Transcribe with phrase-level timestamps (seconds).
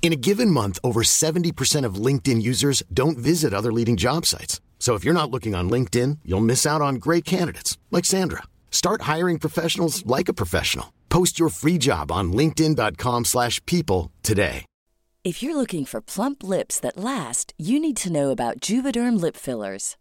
[0.00, 4.62] In a given month, over 70% of LinkedIn users don't visit other leading job sites.
[4.78, 8.44] So if you're not looking on LinkedIn, you'll miss out on great candidates like Sandra.
[8.70, 10.94] Start hiring professionals like a professional.
[11.10, 14.64] Post your free job on linkedin.com/people today.
[15.24, 19.36] If you're looking for plump lips that last, you need to know about Juvederm lip
[19.36, 19.96] fillers.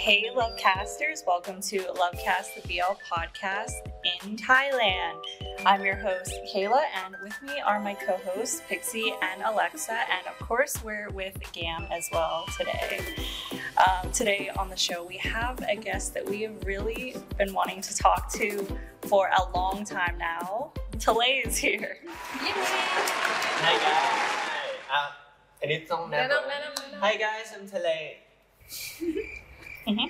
[0.00, 3.72] Hey, Lovecasters, welcome to Lovecast the BL podcast
[4.22, 5.20] in Thailand.
[5.66, 10.26] I'm your host, Kayla, and with me are my co hosts, Pixie and Alexa, and
[10.26, 13.00] of course, we're with Gam as well today.
[13.76, 17.82] Um, today on the show, we have a guest that we have really been wanting
[17.82, 18.66] to talk to
[19.02, 20.72] for a long time now.
[20.92, 21.98] Talay is here.
[22.42, 22.52] Yay!
[23.62, 24.78] Hi, guys.
[24.90, 25.10] Uh,
[25.62, 26.10] and it's on
[27.00, 29.30] Hi, guys, I'm Talay.
[29.86, 30.04] อือฮึ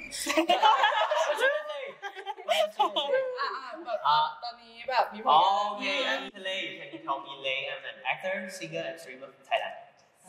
[4.07, 6.61] อ่า ตอนนี้แบบมีผล Oh, okay, I'm Pillay.
[6.81, 7.61] You can call me Lay.
[7.73, 9.77] I'm an actor, singer, and streamer from Thailand.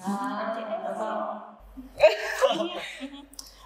[0.04, 0.16] อ่า
[0.84, 1.10] แล้วก็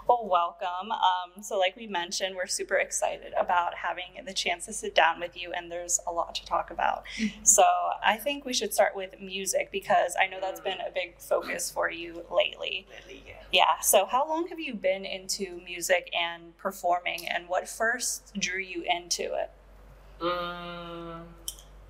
[0.07, 0.91] Well, welcome.
[0.91, 5.19] Um, so, like we mentioned, we're super excited about having the chance to sit down
[5.19, 7.03] with you, and there's a lot to talk about.
[7.41, 7.63] So,
[8.03, 11.71] I think we should start with music because I know that's been a big focus
[11.71, 12.88] for you lately.
[12.91, 13.33] Lately, yeah.
[13.51, 13.79] Yeah.
[13.81, 18.83] So, how long have you been into music and performing, and what first drew you
[18.83, 19.49] into it?
[20.21, 21.21] Mm,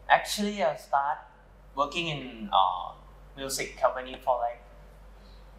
[0.09, 1.17] actually, I start
[1.75, 2.93] working in uh,
[3.35, 4.61] music company for like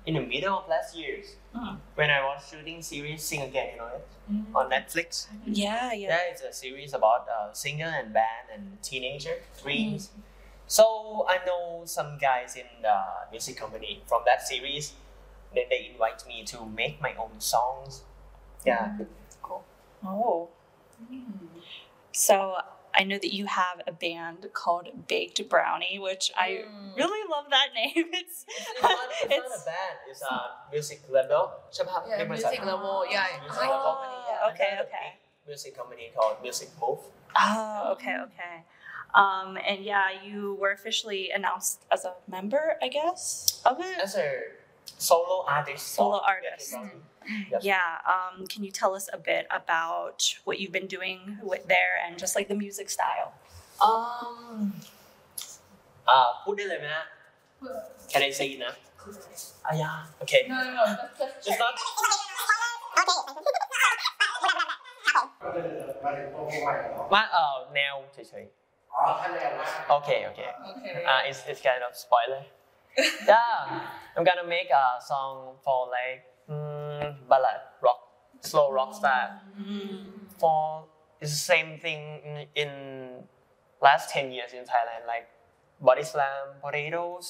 [0.07, 1.79] in the middle of last years Mm.
[1.95, 4.57] when I was shooting series Sing Again, you know it hmm.
[4.57, 5.27] on Netflix.
[5.47, 6.09] Yeah, yeah.
[6.09, 10.09] Yeah, it's a series about a singer and band and teenager dreams.
[10.09, 10.21] Hmm.
[10.67, 12.99] So I know some guys in the
[13.31, 14.93] music company from that series.
[15.55, 18.03] Then they invite me to make my own songs.
[18.65, 18.89] Yeah.
[18.89, 19.05] Hmm.
[19.43, 19.65] Cool.
[20.05, 20.49] Oh.
[22.13, 22.57] So
[22.97, 26.65] I know that you have a band called Baked Brownie, which I
[26.97, 28.07] really love that name.
[28.13, 28.76] It's It's not, it's
[29.96, 29.96] not a band.
[30.12, 30.36] It's a
[30.74, 31.44] music label.
[31.74, 33.84] ใช่ปะ yeah เรียกบริษัท music level yeah Music like level.
[33.90, 35.08] company Oh, yeah okay, I had a okay.
[35.12, 37.02] big Music company called Music Move.
[37.46, 38.56] Oh, okay, okay.
[39.22, 43.22] Um, and yeah, you were officially announced as a member, I guess,
[43.70, 43.98] of it.
[44.08, 44.30] As a
[45.10, 45.84] solo artist.
[46.00, 46.68] Solo Yeah, artist.
[47.54, 47.64] Yes.
[47.72, 47.90] Yeah.
[48.14, 51.20] Um, can you tell us a bit about what you've been doing
[51.52, 53.30] with there and just like the music style?
[53.90, 54.58] Um,
[56.10, 57.06] อ่าพูดได้เลยไหมฮะ
[58.12, 58.74] Can I say it นะ
[59.66, 59.92] อ่ะยา
[60.22, 60.84] Okay no no no
[61.18, 61.74] that's just It's not
[67.14, 72.42] ว่าเอ่อแนวเฉยๆโอเคโอเค okay uh, it's, it's kind of spoiler
[73.32, 73.58] yeah
[74.16, 75.36] I'm gonna make a song
[75.66, 76.22] for like
[76.52, 78.00] mm, ballad rock
[78.52, 79.32] slow rock style
[80.42, 80.60] for
[81.22, 82.70] it's the same thing in, in
[83.88, 85.28] last 10 years in Thailand like
[85.88, 87.26] body slam potatoes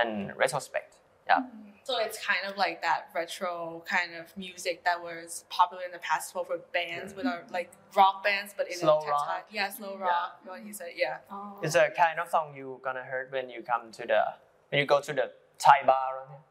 [0.00, 0.10] and
[0.42, 0.92] retrospect
[1.29, 1.69] yeah mm-hmm.
[1.89, 5.97] So it's kind of like that retro kind of music that was popular in the
[5.97, 9.47] past for for bands with our like rock bands, but in Slow a tech rock.
[9.49, 10.05] Yeah, slow Yeah.
[10.05, 10.39] rock.
[10.45, 10.89] What he said.
[10.95, 11.17] Yeah.
[11.31, 11.57] Oh.
[11.63, 14.21] It's a kind of song you gonna hear when you come to the
[14.69, 16.27] when you go to the Thai bar.
[16.29, 16.43] around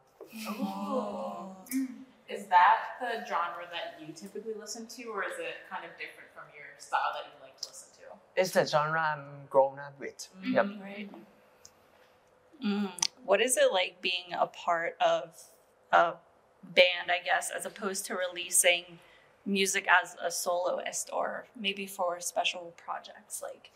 [0.49, 1.57] oh.
[1.71, 1.87] here.
[2.29, 6.35] Is that the genre that you typically listen to, or is it kind of different
[6.35, 8.05] from your style that you like to listen to?
[8.35, 10.29] It's the genre I'm grown up with.
[10.45, 10.65] Yep.
[10.67, 10.83] Mm-hmm.
[10.83, 11.11] Right.
[12.65, 12.93] Mm.
[13.25, 15.37] What is it like being a part of
[15.93, 16.15] a
[16.63, 18.99] band, I guess, as opposed to releasing
[19.47, 23.43] music as a soloist or maybe for special projects?
[23.43, 23.71] Like,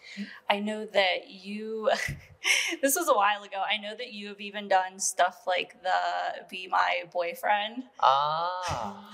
[0.49, 1.91] I know that you,
[2.83, 6.45] this was a while ago, I know that you have even done stuff like the
[6.49, 7.85] Be My Boyfriend.
[8.01, 9.09] Ah.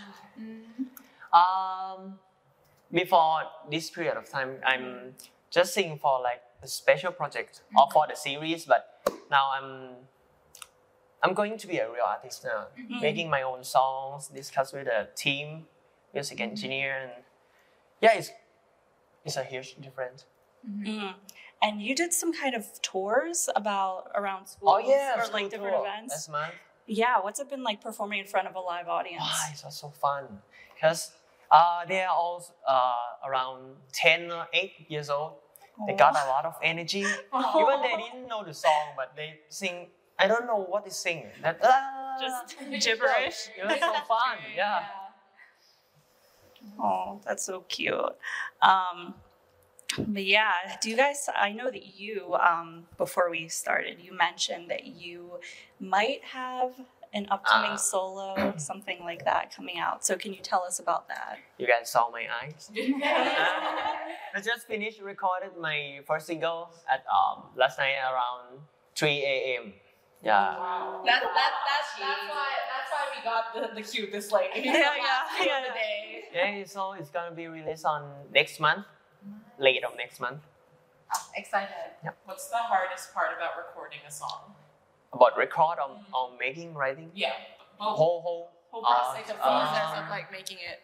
[1.33, 2.19] Um,
[2.93, 5.15] before this period of time, I'm
[5.51, 8.98] just singing for like the special project or for the series, but
[9.31, 9.91] now I'm
[11.23, 12.67] I'm going to be a real artist now,
[13.01, 15.67] making my own songs, discuss with a team,
[16.15, 17.13] music engineer, and
[18.01, 18.31] yeah, it's
[19.25, 20.27] it's a huge difference.
[20.67, 21.15] Mm.
[21.61, 25.51] And you did some kind of tours about around schools Oh yeah, or school like
[25.51, 26.13] different tour events.
[26.13, 26.55] Last month.
[26.87, 29.21] Yeah, what's it been like performing in front of a live audience?
[29.21, 30.25] Why it was so fun?
[30.75, 31.11] Because
[31.51, 35.33] uh, they are all uh, around 10 or 8 years old.
[35.87, 37.01] They got a lot of energy.
[37.61, 39.89] Even they didn't know the song, but they sing.
[40.19, 41.27] I don't know what they sing.
[41.43, 43.51] That, ah, Just gibberish.
[43.57, 44.39] It was so fun.
[44.57, 44.83] Yeah.
[46.81, 47.95] Oh, that's so cute.
[48.63, 49.15] Um,
[49.97, 51.29] but yeah, do you guys?
[51.35, 55.41] I know that you, um, before we started, you mentioned that you
[55.81, 56.73] might have
[57.13, 57.77] an upcoming Ah.
[57.77, 60.05] solo, something like that, coming out.
[60.05, 61.39] So can you tell us about that?
[61.59, 62.71] You guys saw my eyes.
[62.77, 68.61] I just finished recorded my first single at um, last night around
[68.95, 69.73] 3 a.m.
[70.23, 70.59] Yeah.
[70.59, 71.03] Wow.
[71.07, 74.81] That, that, that's, that's why that's why we got the, the cutest like Yeah, yeah,
[74.81, 75.61] last yeah.
[75.69, 76.25] the day.
[76.61, 78.03] Yeah, so it's gonna be released on
[78.35, 78.85] next month,
[79.59, 80.41] late of next month.
[81.37, 81.95] Excited.
[82.25, 84.55] What's the hardest part about recording a song?
[85.13, 87.33] About record or, or making, writing, Yeah.
[87.79, 90.81] Whole whole whole uh, process of The process uh, of like making it.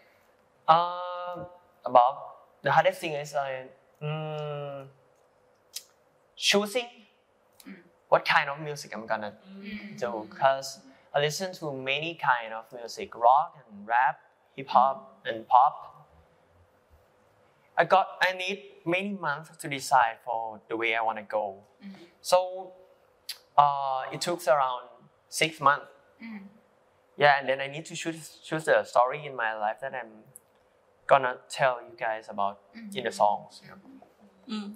[0.68, 1.46] Um,
[1.84, 3.64] about the hardest thing is uh,
[4.02, 4.86] mm,
[6.36, 6.86] choosing
[8.08, 9.34] what kind of music I'm gonna
[9.98, 10.78] do because
[11.14, 14.20] I listen to many kind of music, rock and rap,
[14.56, 16.08] hip hop and pop.
[17.76, 21.64] I got I need many months to decide for the way I want to go.
[22.20, 22.72] So
[23.56, 24.88] uh, it took around
[25.28, 25.86] six months.
[26.22, 26.42] Mm.
[27.16, 30.24] Yeah, and then I need to choose choose the story in my life that I'm
[31.06, 33.10] gonna tell you guys about in the mm-hmm.
[33.10, 33.62] songs.
[34.50, 34.74] Mm.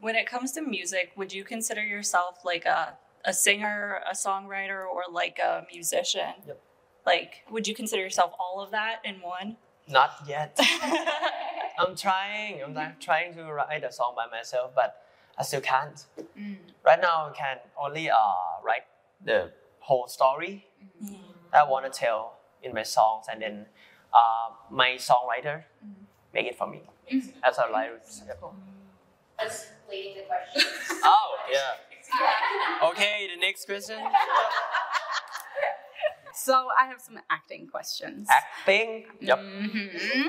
[0.00, 4.84] When it comes to music, would you consider yourself like a, a singer, a songwriter,
[4.84, 6.34] or like a musician?
[6.46, 6.60] Yep.
[7.06, 9.56] Like, would you consider yourself all of that in one?
[9.88, 10.58] Not yet.
[11.78, 12.62] I'm trying.
[12.62, 15.02] I'm like trying to write a song by myself, but
[15.38, 16.04] I still can't.
[16.38, 16.56] Mm.
[16.84, 18.16] Right now, I can only uh,
[18.64, 18.82] write
[19.24, 20.66] the whole story
[21.52, 23.66] that I want to tell in my songs, and then
[24.12, 25.64] uh, my songwriter
[26.34, 26.82] make it for me
[27.44, 28.22] as a lyrics.
[28.26, 28.42] Yep.
[29.38, 30.66] Us leading the questions.
[31.04, 32.88] Oh yeah.
[32.90, 33.98] Okay, the next question.
[36.34, 38.26] So I have some acting questions.
[38.30, 39.04] Acting.
[39.20, 39.38] Yep.
[39.38, 40.28] Mhm.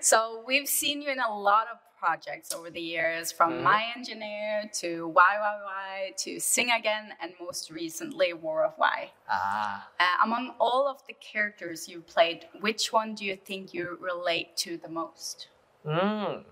[0.00, 3.62] So we've seen you in a lot of projects over the years, from Mhm.
[3.62, 9.10] My Engineer to Why Why Why to Sing Again, and most recently War of Y.
[9.26, 9.88] Ah.
[9.98, 14.54] Uh, among all of the characters you played, which one do you think you relate
[14.64, 15.48] to the most?
[15.86, 16.44] Mm.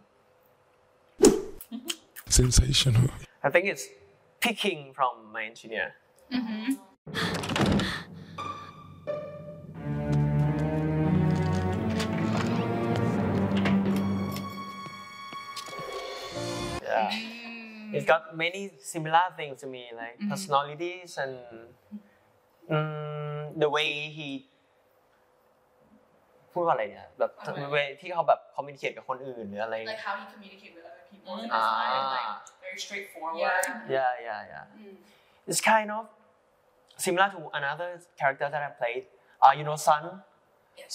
[2.29, 3.11] Sensational.
[3.47, 3.87] I think it's
[4.41, 5.89] picking from my engineer.
[6.31, 7.39] Yeah.
[17.96, 18.62] It's got many
[18.94, 21.34] similar things to me, like personalities and
[22.76, 24.30] mm, the way he
[26.52, 27.32] พูดว่าอะไรเนี่ยแบบ
[27.76, 31.34] way ที่เขาแบบ communicate กับคนอื่นหรืออะไร like how he communicate with other people.
[31.38, 31.46] Mm.
[31.46, 32.16] It's kind of Ah.
[32.18, 32.32] like
[32.66, 33.34] very straightforward.
[33.44, 33.96] Yeah.
[33.96, 34.64] Yeah, yeah, yeah.
[35.50, 36.02] It's kind of
[37.06, 39.04] similar to another character that I played.
[39.44, 40.04] Uh, you know, Sun?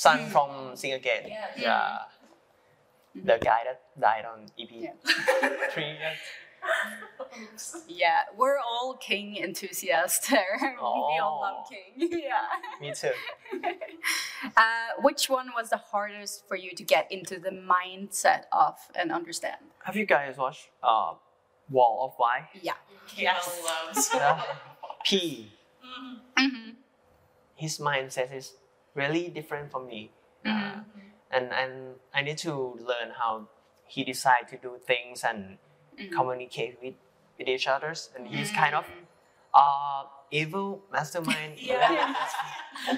[0.04, 1.22] Sun from Sing Again.
[1.36, 1.50] Yes.
[1.66, 1.90] Yeah.
[3.30, 4.96] The guy that died on EP Yeah.
[6.61, 7.47] 3.
[7.87, 7.97] yeah.
[8.07, 10.59] Yeah, we're all King enthusiasts there.
[10.61, 11.65] we all love.
[11.69, 12.09] King.
[12.23, 12.79] yeah.
[12.81, 13.11] Me too.
[14.55, 19.11] Uh, which one was the hardest for you to get into the mindset of and
[19.11, 19.57] understand?
[19.83, 21.13] Have you guys watched uh,
[21.71, 22.47] War of Y?
[22.61, 22.73] Yeah.
[23.09, 24.11] Kayla loves.
[24.13, 24.43] Yeah.
[25.03, 25.51] P.
[26.37, 26.75] Mhm.
[27.55, 28.53] his mindset is
[28.93, 30.11] really different from me,
[30.45, 30.81] uh,
[31.31, 33.49] and and I need to learn how
[33.87, 35.57] he decide to do things and
[35.97, 36.11] Mm.
[36.11, 36.93] communicate with
[37.37, 39.05] with each others, and he's kind of mm.
[39.53, 41.53] uh, evil mastermind.
[41.57, 42.15] Yeah,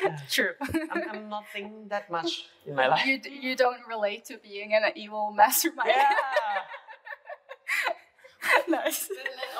[0.30, 0.52] True.
[0.90, 3.06] I'm, I'm not thinking that much in my life.
[3.06, 5.90] you d- you don't relate to being an evil mastermind.
[5.90, 6.14] Yeah.
[8.68, 9.08] nice.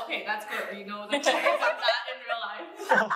[0.04, 0.76] okay, that's good.
[0.78, 3.12] You know the of that in real life.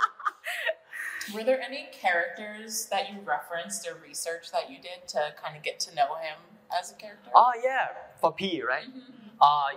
[1.34, 5.62] Were there any characters that you referenced or research that you did to kind of
[5.62, 6.36] get to know him
[6.78, 7.30] as a character?
[7.34, 7.88] Oh yeah,
[8.20, 8.84] for P, right?
[8.84, 9.23] Mm-hmm.
[9.44, 9.68] Uh,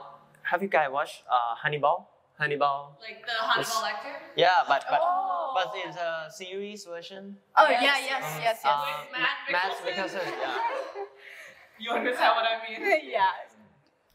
[0.44, 2.08] have you guys watched uh, Hannibal?
[2.40, 2.96] Hannibal.
[3.04, 4.16] Like the Hannibal Lecter.
[4.40, 5.52] Yeah, but but Oh.
[5.58, 7.36] but it's a series version.
[7.58, 7.84] Oh Yes.
[7.84, 8.66] yeah, yes, Um, yes, yes.
[8.66, 10.24] uh, Mads Mads Mikkelsen.
[10.24, 10.40] Mikkelsen.
[10.40, 10.56] Yeah.
[11.84, 12.82] You understand what I mean?
[13.14, 13.38] yeah.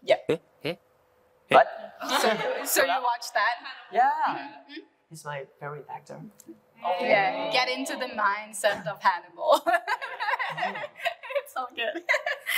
[0.02, 0.18] Yeah.
[1.50, 1.66] But
[2.08, 2.26] So,
[2.64, 3.54] so you watched that?
[3.92, 4.58] yeah,
[5.10, 6.18] he's my favorite actor.
[6.98, 7.50] Yeah.
[7.52, 9.62] Get into the mindset of Hannibal.
[11.38, 12.02] it's all good.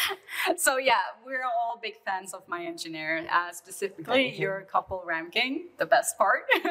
[0.56, 3.26] so yeah, we're all big fans of my engineer.
[3.30, 4.42] Uh, specifically, Thank you.
[4.42, 6.42] your couple ranking, the best part.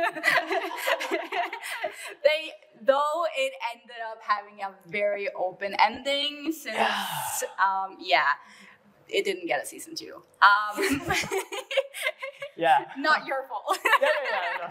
[2.24, 6.52] they, though, it ended up having a very open ending.
[6.52, 6.78] Since,
[7.64, 8.34] um, yeah,
[9.08, 10.24] it didn't get a season two.
[10.42, 11.02] Um,
[12.56, 12.86] Yeah.
[12.98, 13.80] not your fault.
[13.84, 14.70] Yeah, yeah,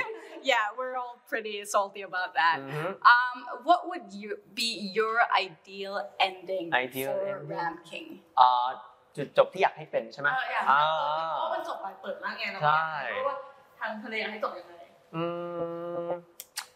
[0.79, 2.57] we're all pretty salty about that.
[2.61, 2.73] no.
[2.75, 2.91] Mhm.
[3.13, 3.37] Um,
[3.69, 5.95] what would you be your ideal
[6.29, 7.49] ending Ideal for ending?
[7.57, 8.09] Ram King?
[8.41, 8.69] อ่า
[9.17, 10.81] จุดจบที่อยากให้เป็นใช่ไหม เอออยาก อ่า
[11.37, 13.37] เพราะมันจบไปเปิดมากไงเรา ใช่ เพราะว่า
[13.81, 14.75] ทางทะเลอยากให้จบยังไง
[15.19, 16.23] Mm,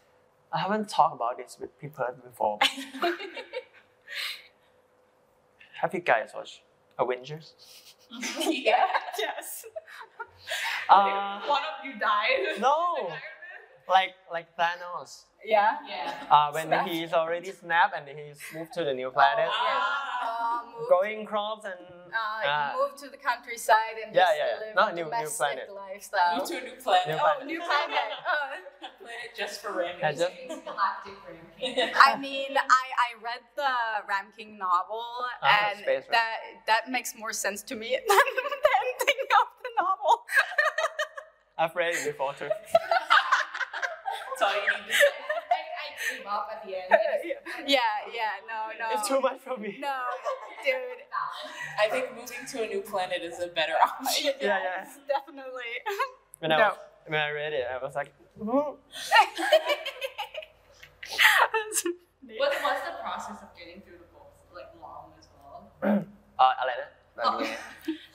[0.55, 2.57] I haven't talked about this with people before.
[5.81, 6.61] Have you guys watched
[6.99, 7.47] Avengers?
[8.69, 8.85] yeah.
[9.17, 9.65] Yes.
[10.89, 12.59] Uh, One of you died.
[12.59, 12.75] no,
[13.90, 15.24] like like Thanos.
[15.44, 15.76] Yeah.
[15.88, 16.12] Yeah.
[16.30, 16.86] Uh, when Snap.
[16.86, 21.80] he's already snapped and he's moved to the new planet, Uh, move, growing crops and
[22.12, 24.66] uh, uh, move to the countryside and Yeah, just yeah, yeah.
[24.66, 25.68] live No, a new- new planet.
[25.72, 26.36] lifestyle.
[26.36, 27.06] Move to a new planet.
[27.08, 27.46] New Oh, planet.
[27.46, 28.10] new planet.
[28.28, 28.86] Oh.
[29.00, 30.00] planet just for random.
[30.02, 33.72] Yeah, just- Galactic Ram I mean, I, I read the
[34.08, 35.04] Ram King novel,
[35.42, 36.12] Ah, and space, right?
[36.12, 38.16] that that makes more sense to me than
[38.66, 40.14] the ending of the novel.
[41.56, 42.48] I've read it before too.
[44.39, 45.13] That's all you need to say.
[45.55, 45.87] I, I
[46.17, 46.89] gave up at the end.
[47.75, 47.79] yeah,
[48.19, 49.71] yeah, no, no, It's too much for me.
[49.79, 49.97] no,
[50.63, 51.01] dude.
[51.83, 54.33] I think moving to a new planet is a better option.
[54.39, 54.59] Yeah, yeah.
[54.83, 55.73] Yes, definitely.
[56.39, 56.67] When I No.
[56.69, 56.77] was,
[57.11, 58.75] when I read it, I was like, "Hmm."
[62.41, 64.35] What's, what's the process of getting through the books?
[64.57, 65.69] Like long as well.
[66.37, 67.51] เอ่ออะไรนะแบบนี้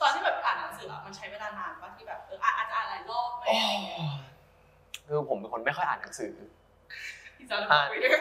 [0.01, 3.99] ตอนที่แบบอ่านหนังสืออะมันใช้เวลานานปะที่แบบเอออ่ะอาจจะอ่านหลายรอบไหมอะไรเงี้ย
[5.06, 6.32] คือผมเป็นคนไม่ค่อยอ่านหนังสือ
[7.38, 8.18] He's not a book reader.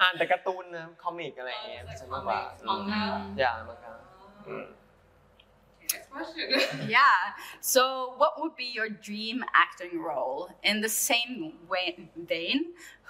[0.00, 3.02] อ่านแต่การ์ตูนนะคอมิกอะไรอย่างเงี้ย It's ส like นุกกว่า comics, manga.
[3.38, 3.92] อย่ามังกา
[4.48, 4.66] อืม
[5.92, 6.46] Next question.
[6.96, 7.18] yeah.
[7.60, 7.82] So,
[8.20, 10.50] what would be your dream acting role?
[10.70, 11.34] In the same
[11.72, 11.86] way,
[12.32, 12.58] vein,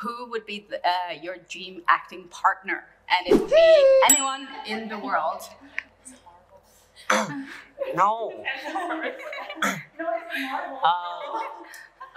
[0.00, 2.81] who would be the, uh, your dream acting partner?
[3.12, 3.71] And it would be
[4.09, 5.43] anyone in the world.
[7.95, 8.11] no
[10.85, 11.21] uh,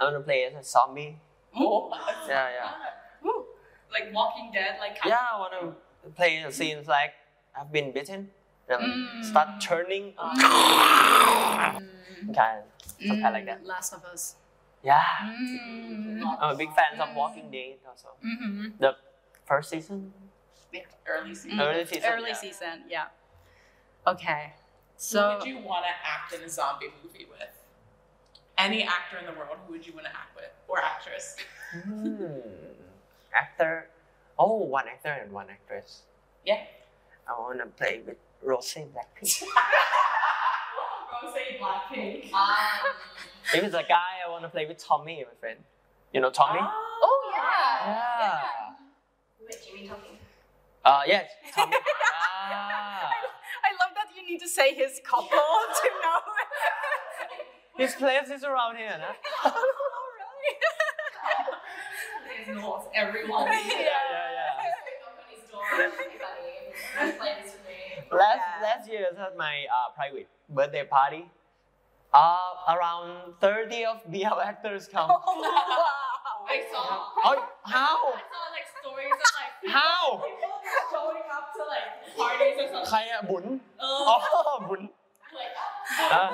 [0.00, 1.18] I want to play as a zombie
[1.54, 1.90] Oh,
[2.28, 2.72] yeah yeah
[3.90, 7.12] Like Walking Dead, like yeah I want to play the scenes like
[7.58, 8.30] I've been bitten
[8.68, 10.14] and start turning
[12.34, 12.62] kind
[13.06, 14.36] something like that Mm, Last of Us.
[14.82, 16.22] yeah Mm.
[16.40, 18.96] I'm a big fan of Walking Dead also hmm the
[19.46, 20.12] first season
[20.72, 20.82] Yeah.
[21.06, 21.60] early season.
[21.60, 22.34] Early season, Early yeah.
[22.44, 23.06] season, yeah.
[24.06, 24.54] Okay.
[24.96, 25.18] So.
[25.20, 27.52] Who So, would you want to act in a zombie movie with?
[28.62, 30.50] Any actor in the world, who would you want to act with?
[30.68, 31.36] Or actress?
[31.72, 32.38] Hmm.
[33.34, 33.88] actor
[34.38, 36.02] oh one actor and one actress
[36.44, 36.60] Yeah.
[37.26, 39.42] I want to play with Rose Blackpink
[41.22, 42.30] Rose Blackpink.
[43.54, 45.58] if it's a guy I want to play with Tommy my friend
[46.12, 47.88] you know Tommy oh yeah.
[48.20, 48.40] yeah
[49.44, 50.18] Wait, Jimmy talking.
[50.84, 51.76] Uh, yes, Tommy.
[52.04, 53.10] ah.
[53.64, 56.31] I love that you need to say his couple to know.
[57.77, 59.51] His place is around here, nah?
[62.27, 63.47] There's knows everyone.
[63.47, 63.59] yeah,
[64.37, 64.53] yeah,
[65.05, 67.17] Company's door, everybody.
[67.17, 67.77] Play this with me.
[68.11, 68.17] yeah.
[68.17, 71.23] Last last year I had my uh, private birthday party.
[72.13, 75.09] Uh, around 30 of BL actors come.
[75.09, 75.19] wow.
[76.47, 77.03] I saw.
[77.27, 77.97] Oh, how?
[78.15, 80.23] I saw like stories of like How?
[80.23, 80.55] people
[80.89, 81.87] showing up to like
[82.17, 82.87] parties or something.
[82.89, 83.45] ใครอะบุญ
[83.83, 84.17] Uh, อ๋อ
[84.69, 84.81] บุญ
[85.37, 85.53] like,
[86.13, 86.29] Ah.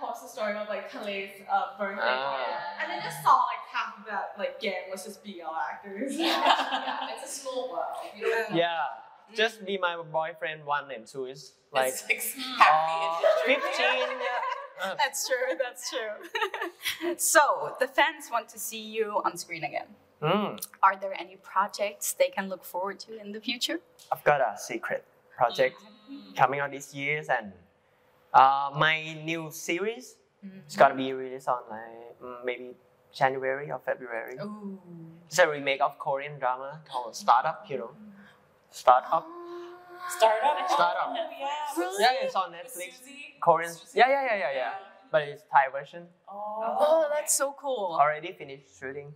[0.00, 2.52] one of them actually post a story of like Kale's uh, birthday party,
[2.82, 6.16] and I just saw like half of that like gang was just BL actors.
[6.16, 7.96] yeah, it's a small world.
[8.16, 8.44] You know.
[8.56, 8.80] Yeah,
[9.34, 12.22] just be my boyfriend one and two is like It's like
[12.58, 13.84] half uh, the industry.
[14.06, 14.16] 15.
[14.80, 15.58] Uh, That's true.
[15.58, 17.14] That's true.
[17.16, 19.88] so the fans want to see you on screen again.
[20.22, 23.80] mm, Are there any projects they can look forward to in the future?
[24.12, 25.02] I've got a secret
[25.36, 25.82] project
[26.36, 27.52] coming out this year and
[28.34, 30.16] uh, my new series
[30.64, 32.70] it's gonna be released on like mm, maybe
[33.12, 34.36] January or February.
[34.42, 34.78] Ooh.
[35.26, 37.90] It's a remake of Korean drama called Startup, you know.
[38.70, 39.26] Startup.
[40.08, 40.56] Startup.
[40.70, 41.08] Startup.
[41.08, 42.10] Oh, yeah.
[42.12, 43.00] Yeah, it's on Netflix.
[43.40, 43.72] Korean.
[43.94, 44.70] Yeah, yeah, yeah, yeah, yeah.
[45.10, 46.04] But it's Thai version.
[46.28, 46.76] Oh.
[46.80, 47.96] Oh, that's so cool.
[48.00, 49.12] Already finished shooting.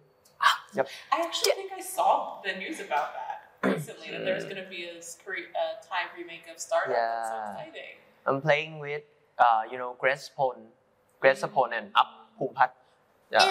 [0.74, 0.88] Yep.
[1.12, 4.10] I actually think I saw the news about that recently.
[4.10, 6.94] that there's going to be a, Kore- a Thai remake of Startup.
[6.94, 7.96] That's so exciting.
[8.26, 9.02] I'm playing with,
[9.38, 10.56] uh, you know, Grace Pon,
[11.20, 12.70] Grace Pon and Up Poompat.
[13.30, 13.38] Yeah.
[13.42, 13.44] Are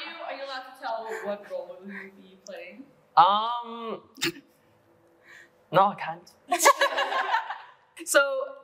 [0.00, 2.84] you are you allowed to tell what role you will you be playing?
[3.16, 4.00] Um.
[5.72, 6.30] No, I can't.
[8.04, 8.20] So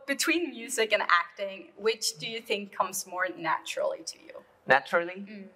[0.06, 4.42] between music and acting, which do you think comes more naturally to you?
[4.66, 5.48] Naturally, Mm.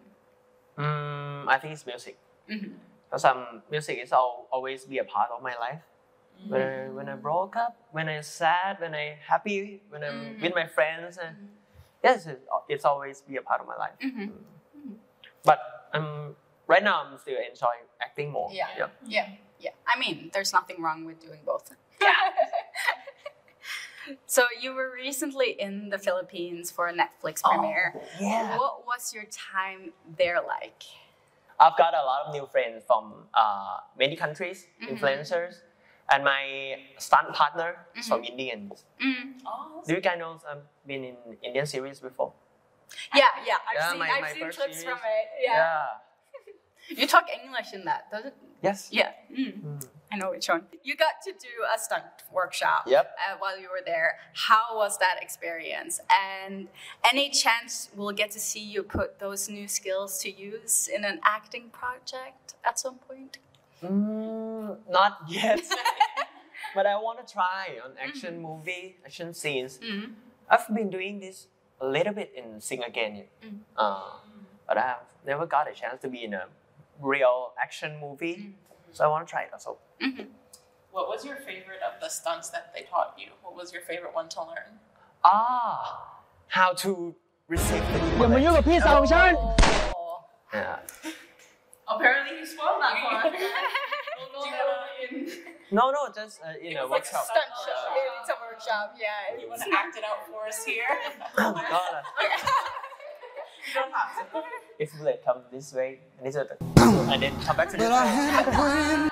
[0.78, 2.16] mm, I think it's music.
[2.48, 2.78] Mhm.
[3.10, 5.82] Because um, music is al- always be a part of my life.
[6.48, 10.42] When I, when I broke up, when I'm sad, when I'm happy, when I'm Mm-hmm.
[10.42, 11.36] with my friends, and
[12.02, 13.96] yes, it's, it's always be a part of my life.
[14.02, 14.30] Mhm.
[15.44, 15.58] But
[15.94, 16.36] um,
[16.66, 18.50] right now, I'm still enjoying acting more.
[18.52, 18.68] Yeah.
[18.78, 18.90] Yep.
[19.06, 19.28] Yeah,
[19.60, 19.70] yeah.
[19.86, 21.70] I mean, there's nothing wrong with doing both.
[24.26, 27.94] so you were recently in the Philippines for a Netflix premiere.
[28.20, 28.58] yeah.
[28.58, 30.82] What was your time there like?
[31.58, 34.94] I've got a lot of new friends from uh, many countries, Mm-hmm.
[34.94, 35.54] influencers,
[36.10, 38.70] and my stunt partner is from Indian.
[39.02, 39.34] Mm.
[39.46, 42.32] Oh, Do you guys know I've been in Indian series before?
[43.14, 43.54] Yeah, yeah.
[43.68, 44.84] I've Yeah, seen, my- I've my seen clips series.
[44.84, 45.28] from it.
[45.42, 45.84] Yeah.
[47.00, 48.34] You talk English in that, does it?
[48.62, 48.88] Yes.
[48.92, 49.12] Yeah.
[49.32, 49.82] Mm.
[50.12, 50.66] I know which one.
[50.82, 53.06] You got to do a stunt workshop Yep.
[53.18, 54.18] uh, while you were there.
[54.34, 55.98] How was that experience?
[56.44, 56.68] And
[57.10, 61.20] any chance we'll get to see you put those new skills to use in an
[61.24, 63.38] acting project at some point?
[63.82, 64.53] Mm,
[64.97, 65.61] not yet.
[66.75, 69.71] but I want to try on action movie, action scenes.
[69.79, 70.11] Mm.
[70.49, 71.37] I've been doing this
[71.81, 73.13] a little bit in Sing Again,
[73.77, 74.11] uh,
[74.67, 76.45] but I have never got a chance to be in a
[77.11, 78.37] real action movie.
[78.95, 79.71] So I want to try it also.
[80.91, 83.29] What was your favorite of the stunts that they taught you?
[83.43, 84.71] What was your favorite one to learn?
[85.23, 86.15] Ah,
[86.47, 86.91] how to
[87.53, 89.31] receive the อย่ามายุ่งกับพี่สาวของฉัน
[90.01, 90.15] Oh.
[90.53, 90.77] Yeah.
[91.93, 93.33] Apparently you spoiled that part.
[94.42, 97.24] Do you wanna- No, no, just uh, in It a was like workshop.
[97.24, 97.94] stunt Show.
[98.20, 99.40] It's a workshop, yeah.
[99.40, 100.84] You want to act it out for us here?
[101.38, 101.80] no, no.
[103.66, 104.42] You don't have to.
[104.78, 109.08] If bullet come this way, and this way, and then come back to this way.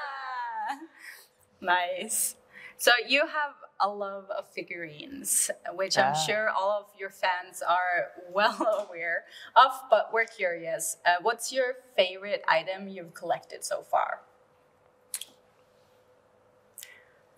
[1.60, 2.36] Nice.
[2.76, 6.20] So you have a love of figurines, which I'm Yeah.
[6.26, 9.24] sure all of your fans are well aware
[9.56, 10.96] of, but we're curious.
[11.06, 14.20] Uh, what's your favorite item you've collected so far?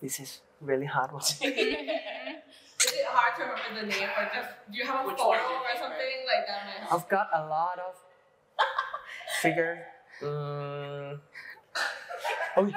[0.04, 1.22] This is really hard one.
[1.24, 5.30] Is it hard to remember the name or just do you have a Which photo
[5.30, 5.80] one is your or favorite?
[5.80, 6.92] something like that?
[6.92, 7.94] I've got a lot of
[9.40, 9.86] figure.
[10.20, 11.20] Mm.
[12.58, 12.66] Oh,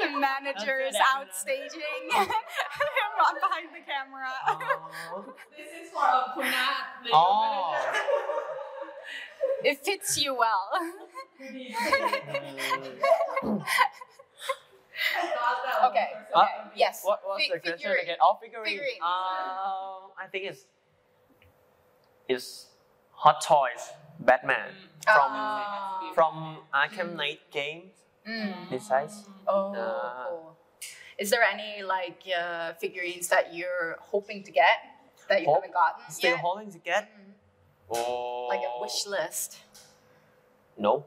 [0.00, 1.80] The manager is outstaging it, out staging.
[2.06, 4.30] Behind the camera.
[4.46, 5.24] oh.
[5.56, 7.10] This is for a Punat.
[7.12, 7.74] Oh.
[9.64, 10.70] It fits you well.
[15.84, 16.08] Okay.
[16.30, 16.50] the okay.
[16.74, 17.02] Yes.
[17.04, 18.02] What was Fi- the question figurine.
[18.02, 18.16] again?
[18.20, 18.64] Oh, figurine.
[18.64, 19.00] Figurine.
[19.02, 20.64] Uh, I think it's
[22.28, 22.66] it's
[23.12, 24.70] Hot Toys Batman
[25.04, 26.12] from Ah.
[26.14, 27.92] from Arkham Knight games.
[28.26, 28.70] Mm.
[28.70, 29.24] This size.
[29.46, 30.56] Oh, Uh, cool.
[31.18, 34.78] Is there any like uh, figurines that you're hoping to get
[35.28, 36.40] that you Hope- haven't gotten Still yet?
[36.40, 37.08] holding to get.
[37.90, 38.46] Oh.
[38.48, 39.58] Like a wish list.
[40.76, 41.06] No.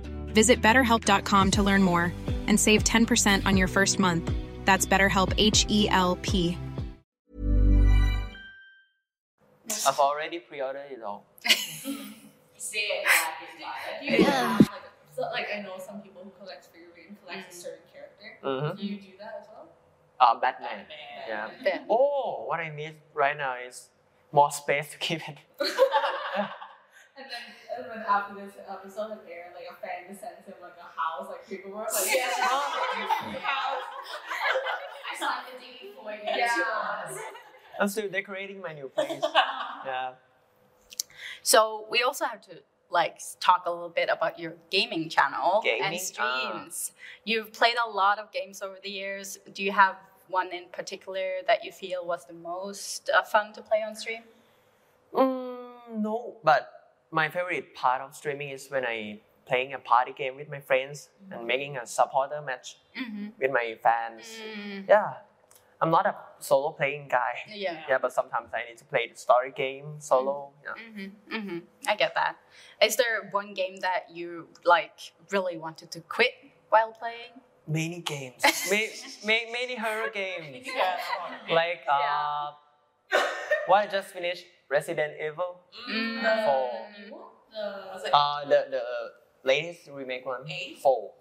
[0.33, 2.11] Visit betterhelp.com to learn more
[2.47, 4.31] and save 10% on your first month.
[4.65, 6.57] That's BetterHelp H E L P.
[9.87, 11.25] I've already pre-ordered it all.
[12.57, 13.05] See it,
[14.03, 14.67] yeah, Do you like,
[15.15, 18.37] so, like I know some people who collect figurine collect a certain character.
[18.43, 18.77] Mhm.
[18.77, 19.69] Do you do that as well?
[20.19, 20.85] Uh, Batman.
[21.27, 21.49] Yeah.
[21.63, 21.85] Batman.
[21.89, 23.89] Oh, what I need right now is
[24.31, 25.37] more space to keep it.
[27.21, 27.45] And then,
[27.77, 30.89] and then after this episode had aired, like a fan just sends him like a
[30.89, 32.33] house, like paperwork, like Yeah.
[32.33, 33.83] house.
[35.05, 36.19] I signed the deed for you.
[36.25, 37.17] Yeah.
[37.79, 39.21] I'm still decorating my new place.
[39.85, 40.13] yeah.
[41.43, 45.83] So we also have to like talk a little bit about your gaming channel Gaming,
[45.83, 46.91] and streams.
[47.23, 49.37] You've played a lot of games over the years.
[49.53, 49.95] Do you have
[50.27, 54.23] one in particular that you feel was the most uh, fun to play on stream?
[55.13, 56.80] Mm, no, but
[57.11, 61.09] my favorite part of streaming is when I playing a party game with my friends
[61.29, 61.47] and mm-hmm.
[61.47, 63.27] making a supporter match mm-hmm.
[63.39, 64.23] with my fans.
[64.23, 64.89] Mm-hmm.
[64.89, 65.13] Yeah,
[65.81, 67.33] I'm not a solo playing guy.
[67.49, 67.81] Yeah.
[67.89, 70.51] Yeah, but sometimes I need to play the story game solo.
[70.63, 71.07] Yeah.
[71.39, 72.37] hmm I get that.
[72.81, 76.33] Is there one game that you like really wanted to quit
[76.69, 77.33] while playing?
[77.67, 80.67] Many games, ma- ma- many horror games.
[80.75, 81.55] Yeah.
[81.55, 82.51] Like uh,
[83.67, 86.45] what I just finished, Resident Evil Mm.
[86.45, 86.71] Four.
[87.93, 88.83] Was it Uh, the the
[89.43, 90.47] latest remake one,
[90.81, 91.11] four.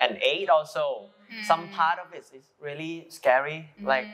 [0.00, 1.10] and eight also.
[1.46, 4.06] Some part of it is really scary, like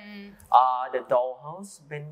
[0.52, 1.80] uh, the dollhouse.
[1.88, 2.04] Ben,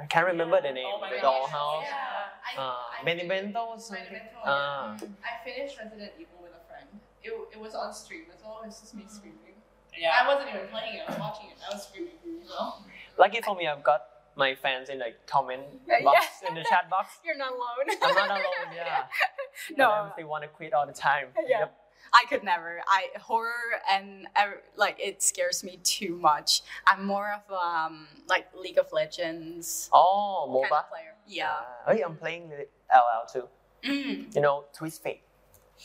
[0.00, 0.88] I can't remember the name.
[0.88, 1.24] Oh the gosh.
[1.26, 1.82] dollhouse.
[1.84, 2.04] Yeah.
[2.48, 4.04] I- Uh, I Beneviento or something.
[4.08, 4.96] Beneviento, Uh,
[5.30, 6.88] I finished Resident Evil with a friend.
[7.22, 8.62] It, it was on stream as well.
[8.64, 9.56] It's just me screaming.
[9.96, 10.16] Yeah.
[10.20, 11.02] I wasn't even playing it.
[11.04, 11.58] I was watching it.
[11.60, 12.84] I was screaming as well.
[13.18, 14.00] lucky for me, I've got
[14.38, 16.02] my fans in the comment Yeah.
[16.04, 17.18] box in the chat box.
[17.24, 17.98] You're not alone.
[18.02, 18.74] I'm not alone.
[18.74, 19.04] Yeah.
[19.76, 20.04] No.
[20.04, 21.26] And they want to quit all the time.
[21.46, 21.58] Yeah.
[21.60, 21.76] Yep.
[22.14, 22.80] I could never.
[22.86, 24.28] I horror and
[24.76, 26.62] like it scares me too much.
[26.86, 31.14] I'm more of um like League of Legends Oh, kind of player.
[31.26, 31.50] Yeah.
[31.86, 33.48] Uh, hey, I'm playing the LL too.
[33.84, 34.34] Mm.
[34.34, 35.22] You know, Twist Fate.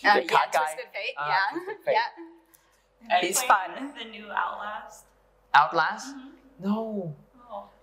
[0.06, 0.60] Uh, The yeah, card guy.
[0.60, 1.16] Twisted Fate.
[1.18, 1.60] Ah, yeah.
[1.60, 1.96] Twisted Fate.
[3.10, 3.22] yeah.
[3.22, 3.94] He's fun.
[3.98, 5.06] The new Outlast.
[5.54, 6.08] Outlast?
[6.16, 6.64] Mm-hmm.
[6.70, 7.16] No.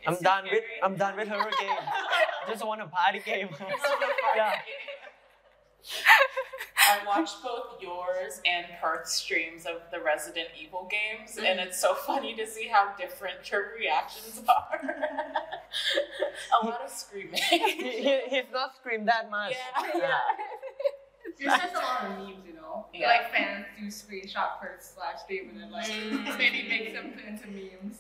[0.07, 1.71] I'm done with I'm done with horror game.
[2.49, 3.49] Just want a party game.
[4.37, 4.53] yeah.
[6.89, 11.95] I watched both yours and Perth's streams of the Resident Evil games, and it's so
[11.95, 14.81] funny to see how different your reactions are.
[16.63, 17.41] a lot of screaming.
[17.49, 19.55] He, he, he's not scream that much.
[19.95, 20.19] Yeah.
[21.39, 22.87] There's just a lot of memes, you know.
[22.93, 23.07] Yeah.
[23.09, 26.37] Like fans do screenshot per slash stream and then like Mm.
[26.39, 27.99] maybe make them put into memes.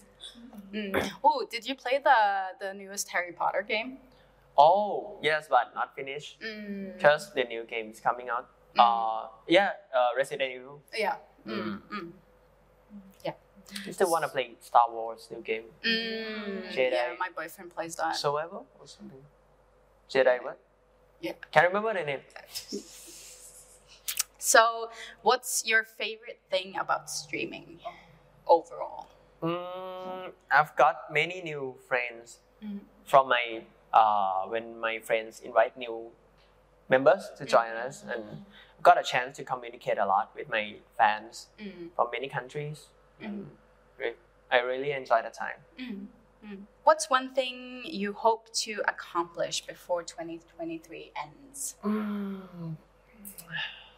[0.72, 1.10] Mm.
[1.24, 2.18] Oh, did you play the
[2.60, 3.98] the newest Harry Potter game?
[4.58, 6.40] Oh, yes, but not finished.
[6.40, 6.96] Mm.
[6.96, 8.48] Because the new game is coming out.
[8.78, 10.82] Uh, yeah, uh, Resident Evil.
[10.96, 11.16] Yeah.
[11.46, 11.80] Mm.
[11.90, 12.10] Mm.
[13.24, 13.32] Yeah.
[13.86, 15.64] You still want to play Star Wars new game?
[15.84, 16.92] Mm, Jedi.
[16.92, 18.16] yeah, my boyfriend plays that.
[18.16, 19.22] Survival or something?
[20.10, 20.58] Jedi what?
[21.20, 21.32] Yeah.
[21.52, 22.20] Can't remember the name.
[24.42, 24.90] So,
[25.22, 27.78] what's your favorite thing about streaming
[28.46, 29.08] overall?
[29.42, 32.80] Mm, I've got many new friends Mm.
[33.04, 36.10] from my uh, when my friends invite new
[36.88, 38.44] members to join us, and
[38.82, 41.90] got a chance to communicate a lot with my fans Mm.
[41.96, 42.88] from many countries.
[43.20, 43.24] Mm.
[43.24, 43.50] And
[44.50, 45.60] I really enjoy the time.
[45.78, 46.06] Mm.
[46.44, 46.66] Mm.
[46.84, 51.74] What's one thing you hope to accomplish before 2023 ends?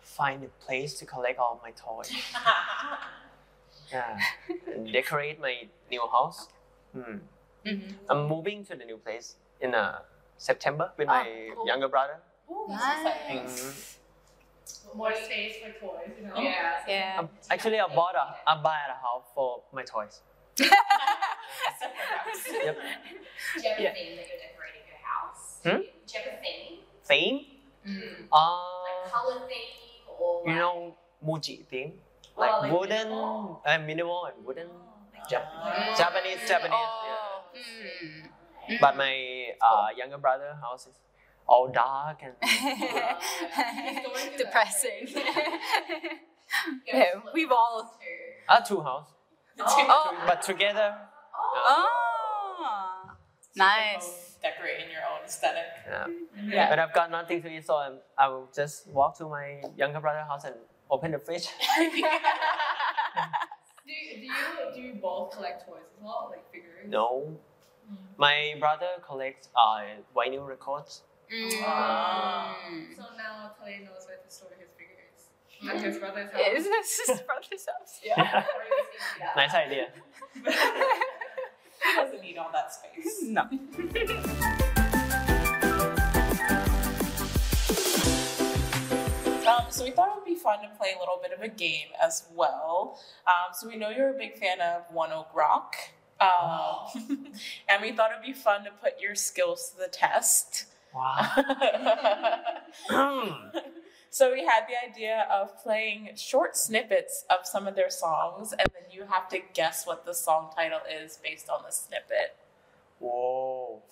[0.03, 2.13] Find a place to collect all my toys.
[3.93, 4.19] yeah,
[4.93, 6.49] decorate my new house.
[6.93, 7.19] Hmm.
[7.67, 7.95] Mhm.
[8.09, 10.01] I'm moving to the new place in uh,
[10.37, 11.67] September with my Oh, cool.
[11.67, 12.19] younger brother.
[12.69, 13.05] Nice.
[13.31, 13.75] Mhm.
[14.95, 16.35] More space for toys, you know?
[16.37, 16.83] Yeah.
[16.87, 17.17] Yeah.
[17.21, 20.21] Um, actually, I bought a I buy a house for my toys.
[20.59, 20.67] yep.
[22.45, 22.67] Do you
[23.69, 23.95] have a Yeah.
[23.95, 25.61] theme that you're decorating your house?
[25.65, 25.83] Hmm?
[26.07, 26.79] Do you have a theme?
[27.05, 27.39] Theme?
[27.87, 28.27] Mm.
[28.33, 31.93] Uh, Like color theme or you like know Muji theme,
[32.37, 33.63] Oh, like like wooden, minimal?
[33.67, 34.69] uh, minimal and wooden,
[35.31, 35.97] Jap- Mm.
[35.97, 36.73] Japanese, Japanese.
[36.73, 37.45] Oh.
[37.55, 37.61] yeah.
[38.73, 38.81] Mm.
[38.81, 40.97] But my uh, younger brother house is
[41.47, 42.35] all dark and
[44.39, 45.09] Depressing.
[46.87, 47.99] yeah, we've all.
[48.49, 49.09] uh, two house,
[49.61, 50.15] Oh.
[50.27, 50.95] but together.
[51.35, 53.11] Oh.
[53.57, 54.39] Nice.
[54.43, 55.65] Decorating your own aesthetic.
[55.87, 56.07] Yeah.
[56.43, 56.69] Yeah.
[56.71, 60.01] But I've got nothing to eat, so I'm, I will just walk to my younger
[60.01, 60.55] brother house and
[60.91, 61.49] open the fridge.
[63.85, 64.33] Do you, do you
[64.75, 66.87] do you both collect toys as well, like figures?
[66.89, 67.37] no.
[68.17, 69.81] My brother collects uh,
[70.17, 71.03] vinyl records.
[71.65, 72.57] Ah.
[72.97, 75.29] So now Talay knows where to store his figures.
[75.69, 76.41] At his brother's house.
[76.57, 78.01] Is this his brother's house?
[78.05, 78.45] Yeah.
[79.37, 79.89] nice idea.
[80.35, 83.23] He doesn't need all that space.
[83.25, 83.49] No.
[89.47, 91.49] Um, so we thought it would be fun to play a little bit of a
[91.49, 92.99] game as well.
[93.27, 95.75] Um, so we know you're a big fan of ONE OK ROCK.
[96.21, 97.33] Um,
[97.69, 100.67] and we thought it'd be fun to put your skills to the test.
[100.95, 101.31] Wow.
[104.11, 108.69] so we had the idea of playing short snippets of some of their songs, and
[108.73, 112.37] then you have to guess what the song title is based on the snippet.
[113.03, 113.83] Whoa.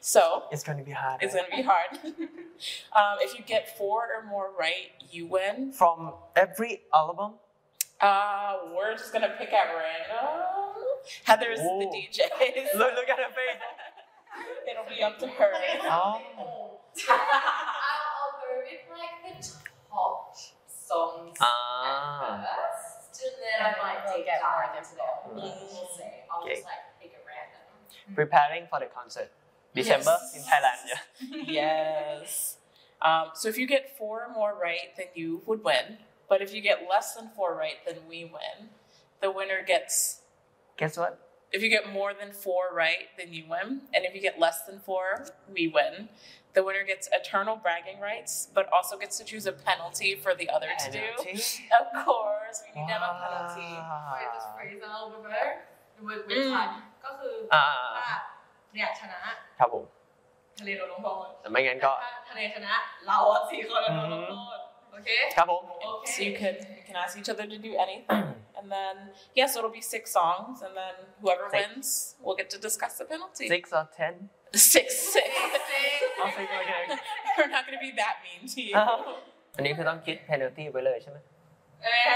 [0.00, 1.22] So It's going to be hard.
[1.22, 1.42] it's right?
[1.50, 1.90] going to be hard.
[2.96, 5.70] um, if you get four or more right, you win.
[5.72, 7.34] From every album?
[8.00, 10.28] Uh, we're just gonna pick at random.
[11.24, 11.90] Heather's the Whoa.
[11.90, 12.18] DJ.
[12.76, 13.56] Look, look at her face.
[14.70, 15.52] It'll be up to her.
[15.84, 15.88] Oh.
[15.88, 19.48] I'll, I'll go with like the
[19.90, 20.36] top
[20.68, 22.44] songs Ah.
[22.44, 25.34] first, and then I might we'll deep get more dive into them.
[25.34, 26.04] We'll see.
[26.30, 26.54] I'll Okay.
[26.56, 26.85] just like pick at random.
[28.10, 28.14] Mm.
[28.14, 29.30] Preparing for the concert.
[29.74, 30.36] December Yes.
[30.36, 30.80] in Thailand.
[30.88, 31.42] Yeah.
[32.22, 32.56] yes.
[33.02, 35.98] Um, so if you get four more right, then you would win.
[36.28, 38.70] But if you get less than four right, then we win.
[39.20, 40.20] The winner gets.
[40.76, 41.20] Guess what?
[41.52, 43.82] If you get more than four right, then you win.
[43.94, 46.08] And if you get less than four, we win.
[46.54, 50.48] The winner gets eternal bragging rights, but also gets to choose a penalty for the
[50.48, 50.98] other to do.
[51.80, 53.70] Of course, we need to have a penalty.
[53.76, 54.16] Ah.
[54.16, 55.28] Wait, just phrase out over with
[56.08, 56.74] with อืม time
[57.05, 57.63] ก็คือ อ่า
[57.97, 58.17] ถ้า
[58.73, 59.19] เนี่ยชนะ
[59.59, 59.83] ครับ ผม
[60.59, 62.73] ทะเลโดนลงโทษ แต่ไม่งั้นก็ ถ้าทะเลชนะ
[63.07, 64.57] เราอะสี่คนเราโดนลงโทษ
[64.91, 65.63] โอเค ครับผม
[66.13, 68.25] So you could you can ask each other to do anything,
[68.57, 68.95] and then
[69.39, 71.59] yes, it'll be six songs, and then whoever Six.
[71.59, 71.87] wins
[72.25, 73.47] will get to discuss the penalty.
[73.55, 74.13] six or ten
[74.73, 75.29] Six, six.
[76.21, 76.83] I'll think okay.
[77.37, 78.75] We're not going to be that mean to you.
[79.55, 81.17] อันนี้คือต้องคิด penalty ไว้เลยใช่ไหม
[81.83, 82.11] เออ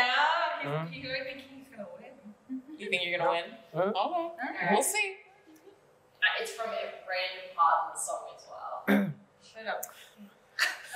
[0.66, 1.00] อืม พี่
[2.81, 3.45] you think you're gonna win?
[3.95, 4.33] Oh,
[4.73, 5.17] we'll see.
[6.41, 8.89] It's from a random part of the song as well.
[9.45, 9.85] Shut up.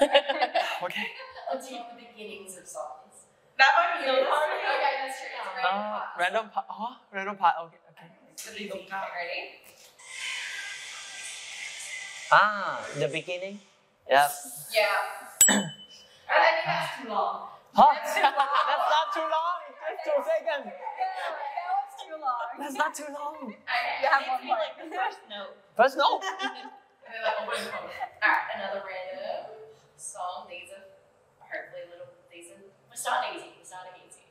[0.88, 1.06] okay.
[1.52, 3.28] Let's do the beginnings of songs.
[3.58, 4.48] That might be the part.
[4.48, 5.28] Okay, that's true.
[5.28, 6.16] It's random oh, uh, part.
[6.18, 6.66] Random part.
[6.72, 7.54] Oh, random part.
[7.68, 7.76] Okay.
[7.92, 8.08] Okay.
[8.72, 9.60] Ready?
[12.32, 13.60] Ah, the beginning.
[14.08, 14.30] Yep.
[14.72, 14.88] Yeah.
[15.48, 17.48] I think that's too long.
[17.74, 17.92] Huh?
[17.92, 18.32] That's, too long.
[18.72, 19.58] that's not too long.
[19.68, 20.72] It's just two seconds
[22.14, 22.46] too long.
[22.58, 23.58] that's not too long Okay,
[24.02, 24.62] You have one needs to be more.
[24.62, 25.54] like the first note.
[25.78, 26.70] first note like.
[28.22, 29.50] Alright, another random
[29.98, 30.46] song.
[30.48, 30.86] These are
[31.42, 33.50] hopefully a little these are we're starting easy.
[33.58, 34.24] We're starting easy.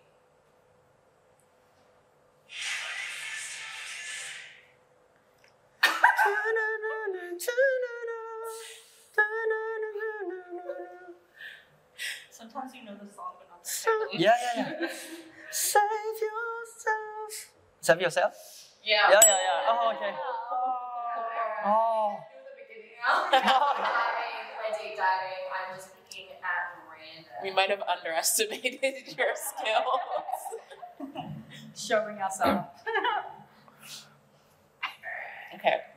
[12.32, 14.08] Sometimes you know the song, but not the title.
[14.14, 14.88] yeah yeah yeah
[15.52, 16.53] save your
[17.84, 18.32] Self yourself?
[18.82, 19.10] Yeah.
[19.12, 19.68] Yeah, yeah, yeah.
[19.68, 20.14] Oh, okay.
[21.66, 22.16] Oh.
[23.04, 23.44] diving,
[24.56, 25.44] we're deep diving.
[25.52, 27.44] I'm just looking at random.
[27.44, 28.80] We might have underestimated
[29.18, 30.00] your skills.
[31.76, 32.80] Showing us up.
[35.56, 35.82] Okay.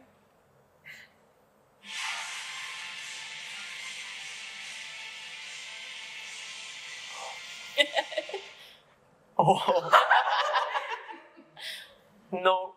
[9.38, 9.90] Oh.
[12.32, 12.74] No.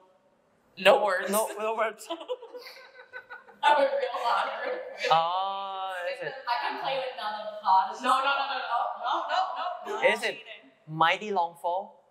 [0.78, 1.32] No words.
[1.32, 2.08] No, no words.
[3.64, 4.80] I'm a real hard.
[5.12, 6.34] Ah, is it?
[6.48, 8.02] I can play with none of the cards.
[8.02, 10.14] No, no, no, no, no, no, no, no.
[10.14, 10.38] Is it
[10.88, 12.06] Mighty Long Fall?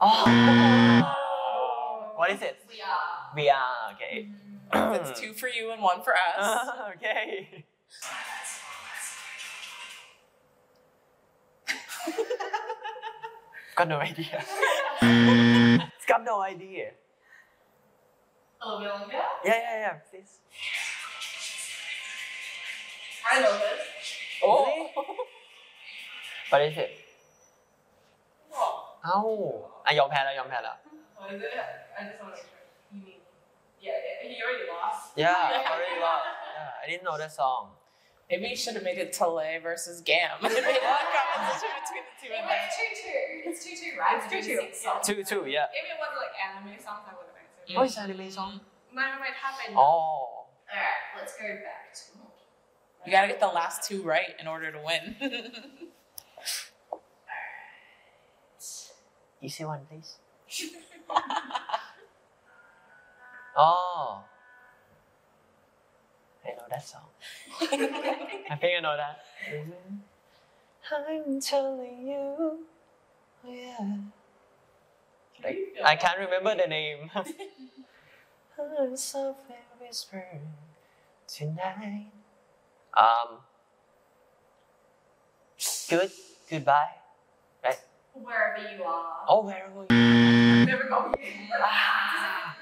[0.00, 0.24] Oh.
[2.16, 2.58] what is it?
[2.68, 3.34] We are.
[3.34, 4.28] We are okay.
[4.72, 6.68] It's two for you and one for us.
[6.96, 7.64] okay.
[13.74, 14.44] got no idea
[16.09, 16.87] it's got no idea.
[18.61, 19.21] A little bit longer.
[19.43, 19.93] Yeah, yeah, yeah.
[20.09, 20.39] Please.
[23.31, 23.81] I know this.
[24.43, 24.89] Oh.
[26.49, 26.91] What is it?
[29.05, 29.19] เอ้า
[29.85, 30.77] อ่ะยอมแพ้แล้วยอมแพ้แล้ว
[31.19, 31.53] What is it?
[31.97, 32.63] I just want to make sure.
[32.93, 33.21] You mean?
[33.85, 35.01] Yeah, yeah, he already lost.
[35.23, 36.27] Yeah, I already lost.
[36.55, 37.63] Yeah, I didn't know that song.
[38.30, 40.38] Maybe you should have made it Talay versus Gam.
[40.38, 42.58] It made a competition between the two of them.
[42.62, 43.50] It's two two.
[43.50, 44.22] It's two two, right?
[44.22, 44.62] It's two, We're doing two.
[44.70, 45.04] six songs.
[45.06, 45.66] Two, two, yeah.
[45.74, 47.34] If it was like anime songs, I would have
[47.66, 47.74] answered.
[47.76, 48.60] Oh, it's anime song.
[48.94, 49.74] My might happen.
[49.76, 50.46] Oh.
[50.70, 52.00] Alright, let's go back to
[53.04, 55.16] You gotta get the last two right in order to win.
[55.22, 55.40] you
[59.42, 60.18] Easy one, please.
[63.56, 64.22] Oh.
[66.50, 67.02] I know that song.
[68.50, 69.22] I think I know that.
[70.92, 72.16] I'm telling you.
[72.16, 72.58] Oh,
[73.48, 73.96] yeah.
[75.42, 77.10] Like, I can't remember the name.
[78.58, 80.40] I'm softly whispering
[81.26, 82.10] tonight.
[82.94, 83.38] Um.
[85.88, 86.10] Good.
[86.50, 86.90] Goodbye.
[87.64, 87.78] Right.
[88.14, 89.24] wherever you are.
[89.28, 90.66] Oh, where were you?
[90.66, 91.12] Never go.
[91.62, 92.56] Ah.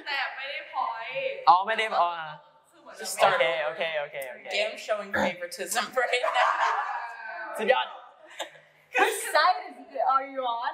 [0.07, 1.09] แต่ไม่ได้พอย
[1.48, 2.11] อ๋อไม่ได้อ๋อ
[2.70, 7.57] คือเหมือน Just โอ start เคโอเคโอเคโอเค Gam showing favoritism right now.
[7.59, 7.87] สุดยอด
[8.98, 9.76] Whose side is,
[10.12, 10.72] are you on?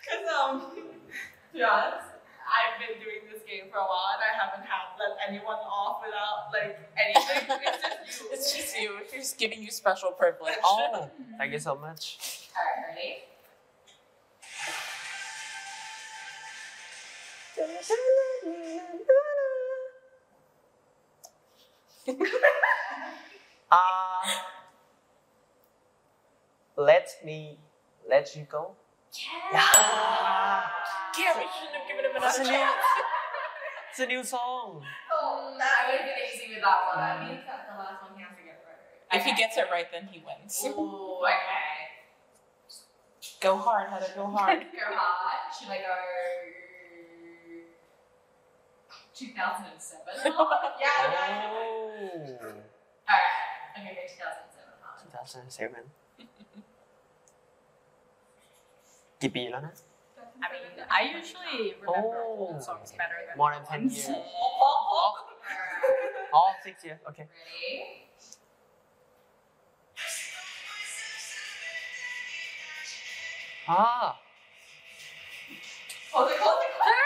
[0.00, 2.08] Because um, to be honest,
[2.47, 5.99] I've been doing this game for a while and I haven't had let anyone off
[6.03, 7.43] without like anything.
[8.31, 8.97] It's just you.
[9.03, 9.19] It's just you.
[9.19, 10.55] She's giving you special privilege.
[10.63, 12.47] Oh, thank you so much.
[12.55, 13.23] Alright, ready?
[23.69, 24.23] Uh,
[26.77, 27.57] let me
[28.09, 28.71] let you go.
[29.51, 30.61] Yeah.
[31.16, 32.86] Gam, we shouldn't have given him another It's a new, chance.
[33.90, 34.82] it's a new song.
[35.12, 36.96] Oh, I would have been easy with that one.
[36.96, 39.16] That means that the last one he has to get right.
[39.18, 40.54] If he gets it right, then he wins.
[40.66, 41.82] Ooh, okay.
[43.40, 44.10] Go hard, Heather.
[44.16, 44.60] Go hard.
[44.60, 45.40] Go hard.
[45.52, 45.94] Should I go
[49.14, 50.00] 2007?
[50.24, 50.32] yeah,
[50.80, 51.52] yeah.
[51.52, 51.90] Oh,
[53.04, 53.36] Alright,
[53.76, 54.98] I'm gonna go 2007 hard.
[55.12, 55.84] 2007
[59.20, 59.74] กี่ปีแล้วนะ
[60.41, 62.53] I mean, I usually remember Oh.
[62.53, 63.97] old songs better than More than new 10 ones.
[63.97, 64.07] years.
[64.17, 65.23] Alright,
[66.33, 66.99] Oh, six years.
[67.09, 67.23] Okay.
[67.23, 68.03] ready?
[73.67, 74.17] Ah.
[76.11, 77.03] Close it, close it, close it!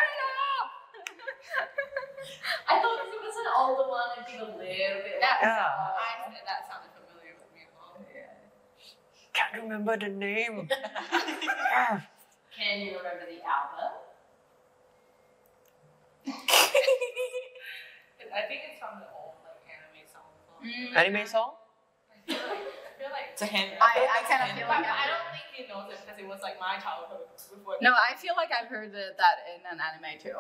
[2.70, 5.66] I thought if it was an older one, it'd be a little bit That, Yeah.
[5.66, 7.98] I, that sounded familiar with me as well.
[9.34, 10.70] Can't remember the name.
[12.62, 13.90] Can you remember the album?
[18.30, 20.30] I think it's from the old like anime song.
[20.62, 20.94] Mm.
[20.94, 21.58] Anime song?
[22.14, 23.74] I feel like, I feel like It's a hint.
[23.82, 26.28] I, I kind of feel like I I don't think he knows it because it
[26.30, 27.26] was like my childhood.
[27.34, 30.38] With what No, I feel like I've heard the, that in an anime too.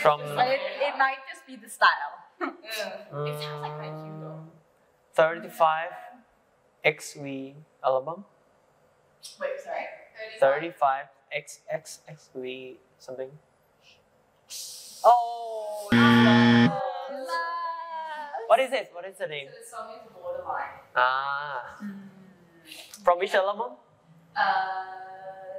[0.00, 2.16] From But it, it might just be the style.
[2.40, 3.28] Yeah.
[3.28, 4.40] It sounds like my cute though.
[5.12, 5.92] 35
[6.96, 8.24] XV album.
[9.40, 9.57] Wait,
[10.38, 10.70] sorry.
[10.72, 13.30] 35 XXXV something.
[15.04, 15.88] Oh,
[18.46, 18.90] what is it?
[18.92, 19.48] What is the name?
[19.48, 20.80] So the song is Borderline.
[20.96, 21.78] Ah.
[23.04, 23.76] From which album?
[24.36, 24.42] Uh,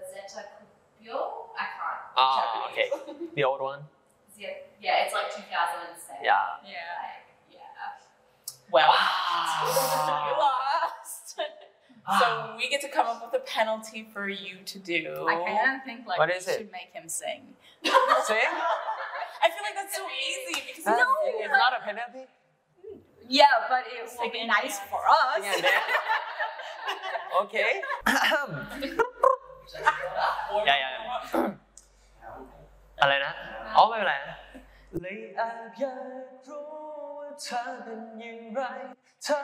[0.10, 1.18] Zeitakubyo.
[1.56, 2.02] I can't.
[2.18, 2.90] Ah, okay.
[2.90, 3.30] Japanese.
[3.36, 3.82] The old one.
[4.38, 4.50] yeah,
[4.82, 6.24] yeah, it's like 2007.
[6.24, 6.60] Yeah.
[6.64, 6.72] Yeah.
[7.00, 8.00] Like, yeah.
[8.72, 8.92] Well,
[9.64, 10.59] you lost
[12.21, 15.03] so we get to come up with a penalty for you to do.
[15.33, 16.59] I kind of think like What we is it?
[16.59, 17.43] should make him sing.
[18.31, 18.51] Sing?
[19.45, 20.93] I feel like that's so easy because Uh,
[21.29, 22.25] it's it's not a penalty.
[23.29, 25.41] Yeah, but it will be nice for us.
[25.43, 25.93] Sing and dance.
[27.43, 27.71] Okay.
[30.67, 31.03] อย่าอย่าอย่า
[33.01, 33.33] อะไรนะ
[33.77, 34.39] อ๋อไม่เป็นไรนะ
[35.01, 36.65] เลยแอบอยากรู้
[37.19, 38.61] ว่าเธอเป็นอย่างไร
[39.24, 39.40] เธอ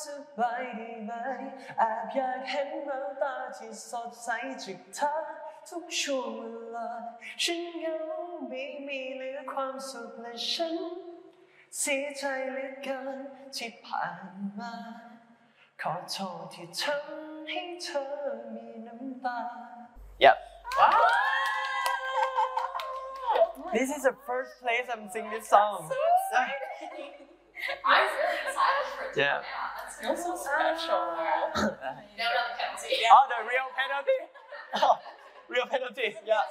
[0.00, 0.02] ส
[0.38, 1.12] บายดีไหม
[1.78, 4.28] แอบอยากเห็นแววตาที่สดใส
[4.62, 5.12] จากเธอ
[5.68, 6.42] ทุกช่วงเว
[6.74, 6.90] ลา
[7.42, 7.96] ฉันเหงา
[8.48, 10.76] ไม่มีเหลือความสุขและฉัน
[11.78, 13.18] เสียใจเหลือเกิน
[13.56, 14.74] ที่ผ่านมา
[15.80, 18.04] ขอโทษที่ทำให้เธอ
[18.54, 19.40] มีน้ำตา
[20.24, 20.36] Yep.
[23.72, 25.90] This is the first place I'm singing this song.
[27.84, 29.40] I'm really excited for it Yeah.
[29.40, 29.72] come out.
[29.82, 31.00] That's feels so special.
[32.16, 32.94] No, another penalty.
[33.12, 34.18] Oh, the real penalty?
[34.76, 34.98] Oh,
[35.48, 36.44] real penalty, yeah.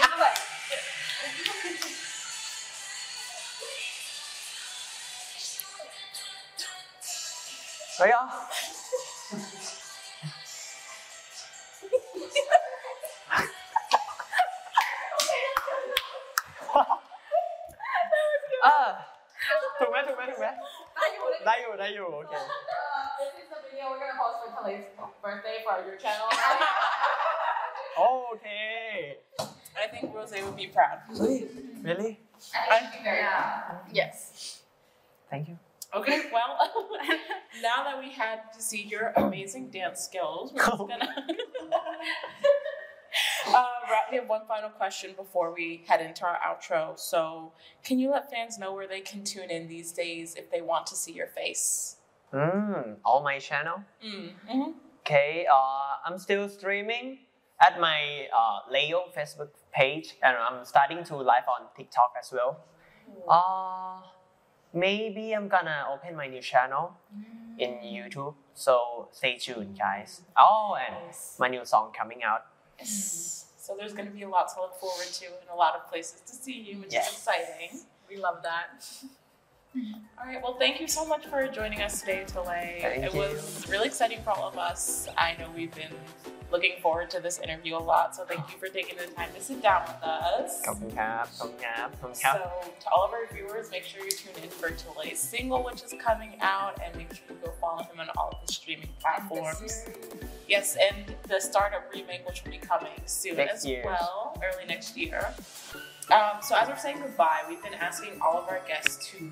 [0.00, 0.38] Alright.
[8.00, 8.10] 可以
[21.70, 24.84] you, not this is the video we're gonna post for Kelly's
[25.22, 26.26] birthday for your channel.
[27.96, 29.18] oh, okay.
[29.38, 30.98] I think Rose would be proud.
[31.08, 32.18] Really?
[32.54, 33.78] I think yeah.
[33.92, 34.62] Yes.
[35.30, 35.58] Thank you.
[35.94, 36.56] Okay, well,
[37.62, 41.14] now that we had to see your amazing dance skills, we're just gonna
[43.54, 43.64] uh,
[44.10, 46.98] we have one final question before we head into our outro.
[46.98, 47.52] So,
[47.84, 50.86] can you let fans know where they can tune in these days if they want
[50.88, 51.96] to see your face?
[52.32, 54.30] mm, on my channel Mm.
[54.48, 54.70] hmm
[55.00, 57.18] Okay, uh, I'm still streaming
[57.60, 62.60] at my uh, Leo Facebook page, and I'm starting to live on TikTok as well.
[63.28, 64.02] Uh,
[64.72, 66.92] maybe I'm gonna open my new channel
[67.58, 70.22] in YouTube, so stay tuned, guys.
[70.38, 70.94] Oh, and
[71.38, 72.46] my new song coming out.
[72.88, 73.44] Mm.
[73.58, 75.88] So there's going to be a lot to look forward to and a lot of
[75.90, 77.08] places to see you, which Yes.
[77.08, 77.80] is exciting.
[78.08, 78.86] We love that.
[80.18, 82.80] All right, well, thank you so much for joining us today, Talay.
[82.82, 83.20] Thank it you.
[83.20, 85.06] was really exciting for all of us.
[85.16, 85.92] I know we've been
[86.50, 88.14] looking forward to this interview a lot.
[88.14, 90.62] So thank you for taking the time to sit down with us.
[90.64, 92.36] Come cap, come cap, come cap.
[92.62, 95.82] So to all of our viewers, make sure you tune in for Talay's single, which
[95.82, 98.88] is coming out, and make sure you go follow him on all of the streaming
[99.00, 99.84] platforms.
[100.48, 103.82] Yes, and the startup remake, which will be coming soon next as year.
[103.84, 105.32] well, early next year.
[106.10, 109.30] Um, so as we're saying goodbye, we've been asking all of our guests to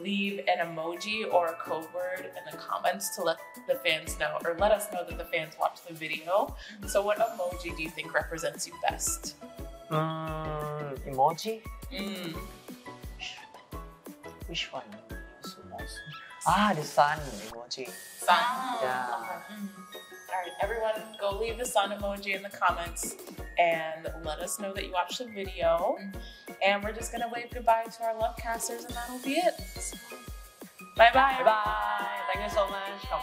[0.00, 4.38] leave an emoji or a code word in the comments to let the fans know,
[4.44, 6.54] or let us know that the fans watched the video.
[6.86, 9.36] So, what emoji do you think represents you best?
[9.90, 11.62] Mm, emoji?
[11.92, 12.36] Mm.
[14.48, 14.82] Which one?
[16.46, 17.18] Ah, the sun
[17.48, 17.90] emoji.
[18.18, 18.36] Sun.
[18.82, 19.40] Yeah.
[20.36, 23.16] All right, everyone, go leave the sun emoji in the comments
[23.58, 25.96] and let us know that you watched the video.
[26.62, 29.54] And we're just gonna wave goodbye to our love casters, and that'll be it.
[30.94, 31.40] Bye bye.
[31.42, 32.06] Bye.
[32.30, 33.00] Thank you so much.
[33.08, 33.20] Come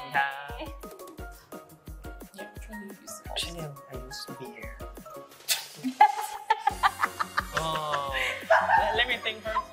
[2.36, 3.30] Yeah, Trinity used to.
[3.30, 4.78] Actually, I used to be here.
[7.58, 8.16] oh.
[8.96, 9.73] let me think first.